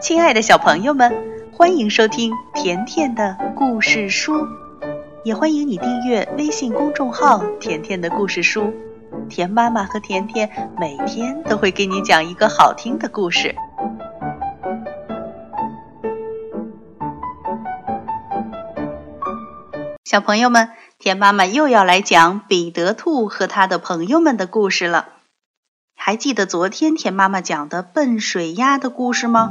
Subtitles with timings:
[0.00, 1.12] 亲爱的小朋友们，
[1.52, 4.46] 欢迎收听甜甜的故事书，
[5.24, 8.72] 也欢迎你订阅微信公众号“甜甜的故事书”。
[9.28, 13.56] 甜妈妈和甜甜每天都会给你讲一个好听的故事。
[20.04, 20.70] 小朋友们，
[21.00, 25.08] 甜妈妈又要来讲彼得兔和他的朋友们的故事了。
[26.00, 29.50] 还记得昨天甜妈妈讲的笨水鸭的故事吗？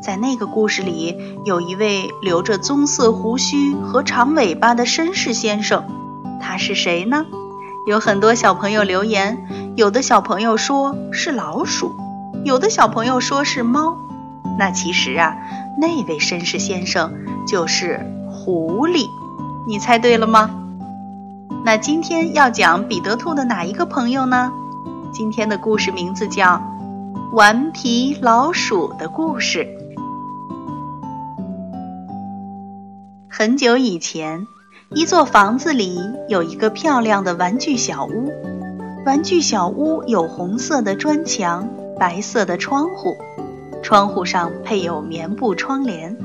[0.00, 5.84] 在那个故事里，有一位留着棕色胡须和长尾巴的绅士先生，
[6.40, 7.26] 他是谁呢？
[7.86, 11.96] 有很多小朋友留言，有的小朋友说是老鼠，
[12.44, 13.96] 有的小朋友说是猫。
[14.58, 15.36] 那其实啊，
[15.80, 17.12] 那位绅士先生
[17.46, 19.06] 就是狐狸。
[19.66, 20.50] 你猜对了吗？
[21.64, 24.52] 那今天要讲彼得兔的哪一个朋友呢？
[25.12, 26.54] 今天的故事名字叫
[27.32, 29.64] 《顽皮老鼠的故事》。
[33.30, 34.46] 很久以前，
[34.88, 38.32] 一座房子里有一个漂亮的玩具小屋。
[39.04, 43.16] 玩具小屋有红色的砖墙、白色的窗户，
[43.82, 46.16] 窗户上配有棉布窗帘。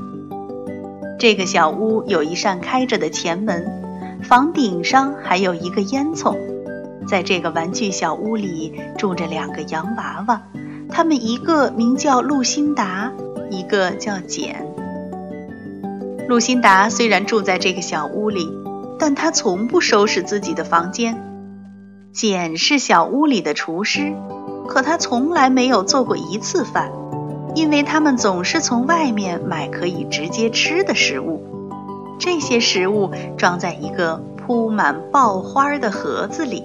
[1.18, 6.34] 这个小屋有一扇开着的前门，房顶上还有一个烟囱。
[7.06, 10.42] 在这个玩具小屋里住着两个洋娃娃，
[10.88, 13.12] 他们一个名叫露辛达，
[13.50, 14.73] 一个叫简。
[16.28, 18.48] 露辛达虽然住在这个小屋里，
[18.98, 21.22] 但她从不收拾自己的房间。
[22.12, 24.14] 简是小屋里的厨师，
[24.68, 26.92] 可他从来没有做过一次饭，
[27.56, 31.42] 因为他们总是从外面买可以直接吃的食物。
[32.20, 36.64] 这些食物装在一个铺满爆花的盒子里。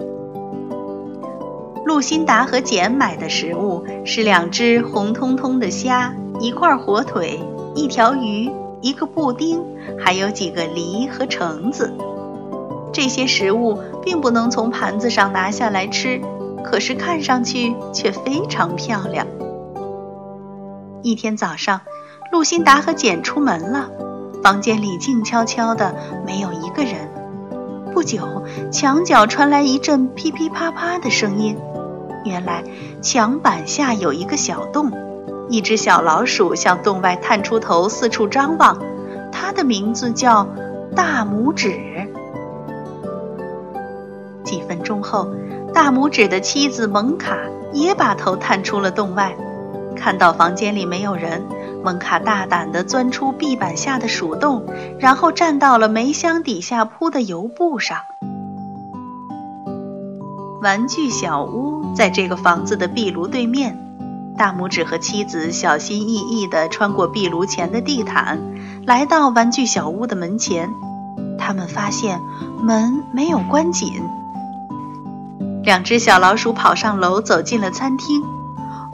[1.86, 7.40] 露辛达和简买的食物是两只红彤彤的虾，一块火腿，
[7.74, 8.52] 一条鱼。
[8.82, 9.64] 一个布丁，
[10.00, 11.94] 还有几个梨和橙子。
[12.92, 16.22] 这些食物并不能从盘子上拿下来吃，
[16.64, 19.28] 可是看上去却非常漂亮。
[21.02, 21.82] 一天早上，
[22.32, 23.90] 露辛达和简出门了，
[24.44, 25.96] 房间里静悄悄的，
[26.26, 27.10] 没有一个人。
[27.94, 31.58] 不久，墙角传来一阵噼噼啪啪的声音，
[32.26, 32.64] 原来
[33.02, 34.92] 墙板下有一个小洞。
[35.50, 38.78] 一只小老鼠向洞外探出头，四处张望。
[39.32, 40.48] 它的名字叫
[40.96, 41.80] 大拇指。
[44.44, 45.28] 几分钟后，
[45.74, 47.38] 大拇指的妻子蒙卡
[47.74, 49.36] 也把头探出了洞外。
[49.96, 51.44] 看到房间里没有人，
[51.84, 54.66] 蒙卡大胆地钻出壁板下的鼠洞，
[55.00, 57.98] 然后站到了煤箱底下铺的油布上。
[60.62, 63.89] 玩具小屋在这个房子的壁炉对面。
[64.40, 68.40] 大拇指和妻子小心翼翼地穿过壁炉前的地毯，
[68.86, 70.70] 来到玩具小屋的门前。
[71.38, 72.22] 他们发现
[72.64, 74.02] 门没有关紧。
[75.62, 78.24] 两只小老鼠跑上楼，走进了餐厅。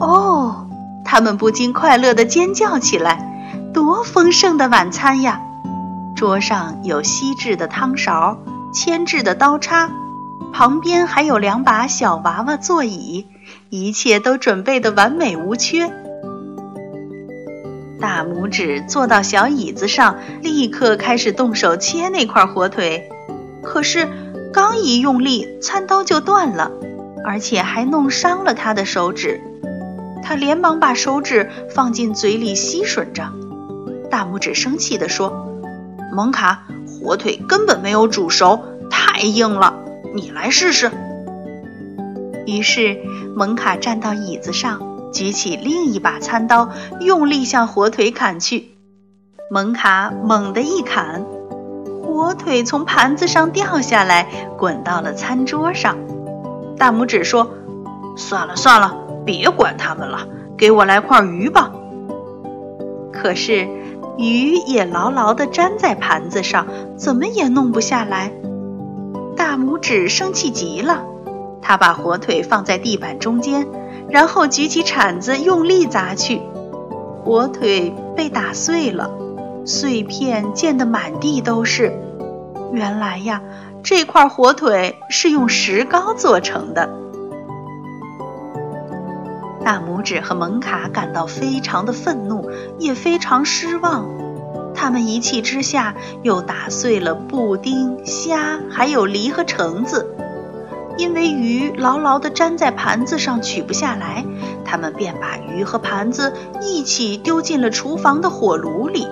[0.00, 0.66] 哦，
[1.04, 5.40] 他们不禁快乐地尖叫起来：“多丰盛的晚餐呀！
[6.16, 8.38] 桌上有锡制的汤勺、
[8.72, 9.88] 铅制的刀叉，
[10.52, 13.28] 旁边还有两把小娃娃座椅。”
[13.70, 15.92] 一切都准备的完美无缺。
[17.98, 23.08] 大拇指坐到小椅子上，立刻开始动手切那块火腿。
[23.62, 24.06] 可是
[24.52, 26.70] 刚一用力，餐刀就断了，
[27.24, 29.40] 而且还弄伤了他的手指。
[30.22, 33.32] 他连忙把手指放进嘴里吸吮着。
[34.10, 35.52] 大拇指生气地说
[36.12, 36.64] ：“蒙卡，
[37.00, 39.74] 火腿根本没有煮熟，太硬了，
[40.14, 40.90] 你来试试。”
[42.46, 42.98] 于是。
[43.36, 46.70] 蒙卡站到椅子上，举起另一把餐刀，
[47.02, 48.70] 用力向火腿砍去。
[49.50, 51.26] 蒙卡猛地一砍，
[52.02, 54.26] 火腿从盘子上掉下来，
[54.56, 55.98] 滚到了餐桌上。
[56.78, 57.50] 大拇指说
[58.16, 58.96] ：“算了算了，
[59.26, 60.26] 别管他们了，
[60.56, 61.72] 给我来块鱼吧。”
[63.12, 63.68] 可是
[64.16, 66.66] 鱼也牢牢地粘在盘子上，
[66.96, 68.32] 怎么也弄不下来。
[69.36, 71.04] 大拇指生气极了。
[71.60, 73.66] 他把火腿放在地板中间，
[74.08, 76.40] 然后举起铲子用力砸去，
[77.24, 79.10] 火腿被打碎了，
[79.64, 81.92] 碎片溅得满地都是。
[82.72, 83.42] 原来呀，
[83.82, 86.88] 这块火腿是用石膏做成的。
[89.64, 92.48] 大拇指和蒙卡感到非常的愤怒，
[92.78, 94.06] 也非常失望。
[94.74, 100.15] 他们一气之下又打碎了布丁、虾，还有梨和橙子。
[100.98, 104.24] 因为鱼牢牢地粘在盘子上取不下来，
[104.64, 106.32] 他们便把鱼和盘子
[106.62, 109.06] 一起丢进了厨房的火炉里。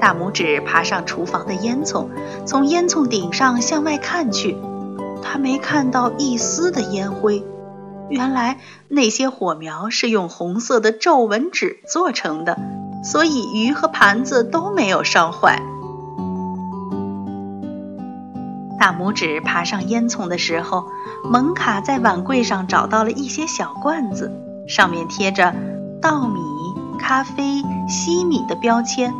[0.00, 2.08] 大拇指爬上厨房的烟囱，
[2.44, 4.56] 从烟囱顶上向外看去，
[5.22, 7.42] 他没看到一丝的烟灰。
[8.10, 12.58] 原来那些火苗是用红色的皱纹纸做成的，
[13.02, 15.62] 所以鱼和盘子都没有烧坏。
[18.84, 20.88] 大拇指爬上烟囱的时候，
[21.24, 24.30] 蒙卡在碗柜上找到了一些小罐子，
[24.68, 25.54] 上面贴着
[26.02, 26.38] 稻米、
[26.98, 29.14] 咖啡、西米的标签。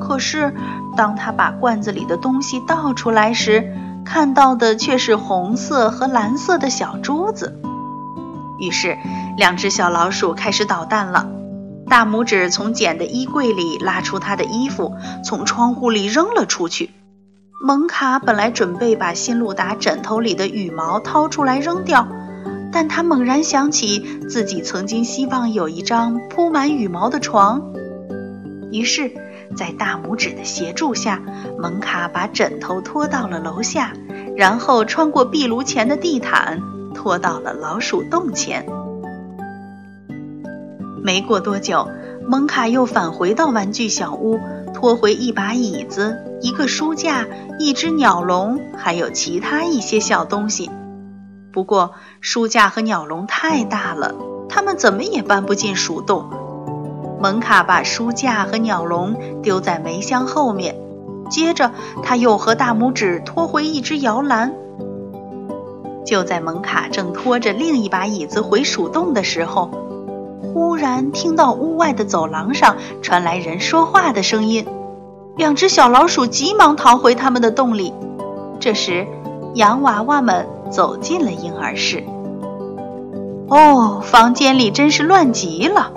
[0.00, 0.54] 可是，
[0.96, 3.70] 当他把罐子里的东西倒出来时，
[4.02, 7.60] 看到的却是红色和蓝色的小珠子。
[8.58, 8.96] 于是，
[9.36, 11.28] 两只小老鼠开始捣蛋了。
[11.86, 16.92] 大拇指从捡的衣柜里拉出他的衣服，从窗户里扔了出去。
[17.58, 22.06] 蒙卡本来准备把辛露达枕头里的羽毛掏出来扔掉，
[22.70, 23.98] 但他猛然想起
[24.28, 27.72] 自己曾经希望有一张铺满羽毛的床，
[28.70, 29.10] 于是，
[29.56, 31.22] 在大拇指的协助下，
[31.58, 33.94] 蒙卡把枕头拖到了楼下，
[34.36, 36.60] 然后穿过壁炉前的地毯，
[36.94, 38.66] 拖到了老鼠洞前。
[41.02, 41.88] 没过多久，
[42.28, 44.38] 蒙卡又返回到玩具小屋。
[44.76, 47.26] 拖回一把椅子、一个书架、
[47.58, 50.70] 一只鸟笼，还有其他一些小东西。
[51.50, 54.14] 不过书架和鸟笼太大了，
[54.50, 56.28] 他们怎么也搬不进鼠洞。
[57.18, 60.76] 蒙卡把书架和鸟笼丢在煤箱后面，
[61.30, 61.72] 接着
[62.02, 64.52] 他又和大拇指拖回一只摇篮。
[66.04, 69.70] 就在蒙卡正拖着另一把椅子回鼠洞的时候，
[70.56, 74.66] 忽然听到屋外的走廊上传来人说话的声音，
[75.36, 77.92] 两只小老鼠急忙逃回他们的洞里。
[78.58, 79.06] 这时，
[79.52, 82.02] 洋娃娃们走进了婴儿室。
[83.48, 85.92] 哦，房间里真是乱极了！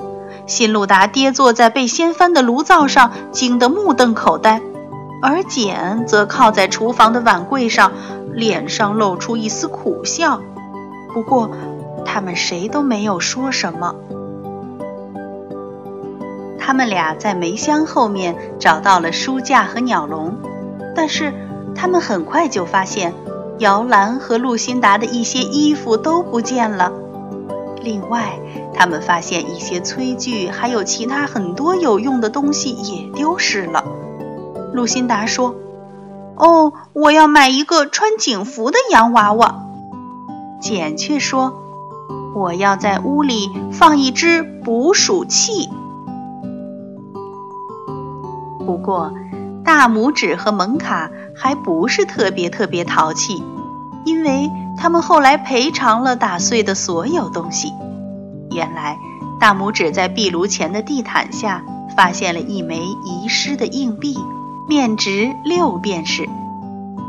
[0.45, 4.59] 辛露达跌坐在被掀翻的炉灶上，惊得目瞪口呆；
[5.23, 7.93] 而简则靠在厨房的碗柜上，
[8.33, 10.41] 脸上露出一丝苦笑。
[11.13, 11.49] 不过，
[12.03, 13.95] 他们谁都没有说什么。
[16.69, 20.35] 他们俩在煤箱后面找到了书架和鸟笼，
[20.95, 21.33] 但是
[21.73, 23.11] 他们很快就发现，
[23.57, 26.91] 摇篮和露辛达的一些衣服都不见了。
[27.81, 28.39] 另外，
[28.71, 33.83] 他们发现一些炊具，还有其他很多有用的东西也丢失了。
[34.71, 35.55] 露辛达说
[36.37, 39.55] ：“哦，我要买一个穿警服的洋娃娃。”
[40.61, 41.63] 简却说
[42.37, 45.71] ：“我要在屋里放一只捕鼠器。”
[48.69, 49.11] 不过，
[49.65, 53.43] 大拇指和蒙卡还不是特别特别淘气，
[54.05, 57.73] 因为他们后来赔偿了打碎的所有东西。
[58.51, 58.95] 原来，
[59.39, 61.63] 大拇指在壁炉前的地毯下
[61.97, 64.19] 发现了一枚遗失的硬币，
[64.67, 66.29] 面值六便士。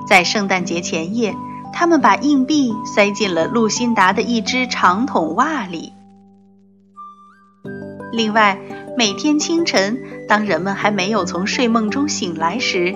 [0.07, 1.37] 在圣诞节前夜，
[1.75, 5.93] 他们把硬币塞进了露辛达的一只长筒袜里。
[8.13, 8.59] 另外，
[8.97, 9.99] 每天清晨，
[10.29, 12.95] 当人们还没有从睡梦中醒来时，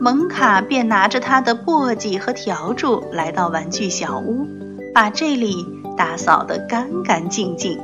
[0.00, 4.46] 蒙卡便拿着他的簸箕和笤帚来到玩具小屋，
[4.92, 5.64] 把这里
[5.96, 7.78] 打扫得干干净净。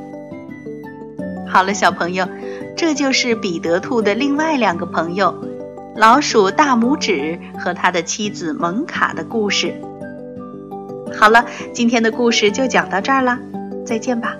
[1.47, 2.27] 好了，小朋友，
[2.75, 5.33] 这就是彼得兔的另外两个朋友——
[5.95, 9.73] 老鼠大拇指和他的妻子蒙卡的故事。
[11.15, 13.39] 好了，今天的故事就讲到这儿了，
[13.85, 14.35] 再见吧。